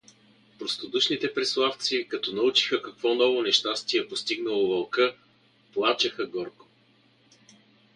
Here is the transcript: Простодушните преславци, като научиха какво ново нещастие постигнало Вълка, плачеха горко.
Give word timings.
Простодушните 0.59 1.33
преславци, 1.33 2.07
като 2.09 2.31
научиха 2.31 2.81
какво 2.81 3.15
ново 3.15 3.41
нещастие 3.41 4.07
постигнало 4.07 4.67
Вълка, 4.67 5.15
плачеха 5.73 6.25
горко. 6.25 6.67